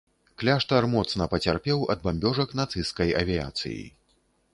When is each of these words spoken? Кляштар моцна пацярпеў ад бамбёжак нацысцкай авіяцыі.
Кляштар 0.43 0.85
моцна 0.93 1.27
пацярпеў 1.33 1.83
ад 1.95 1.99
бамбёжак 2.07 2.55
нацысцкай 2.61 3.13
авіяцыі. 3.21 3.79